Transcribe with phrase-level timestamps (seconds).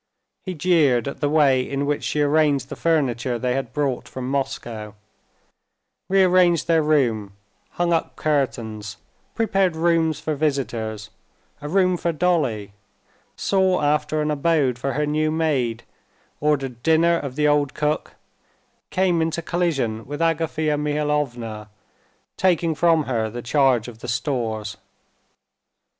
[0.41, 4.27] He jeered at the way in which she arranged the furniture they had brought from
[4.27, 4.95] Moscow;
[6.09, 7.33] rearranged their room;
[7.73, 8.97] hung up curtains;
[9.35, 11.11] prepared rooms for visitors;
[11.61, 12.73] a room for Dolly;
[13.35, 15.83] saw after an abode for her new maid;
[16.39, 18.15] ordered dinner of the old cook;
[18.89, 21.69] came into collision with Agafea Mihalovna,
[22.37, 24.77] taking from her the charge of the stores.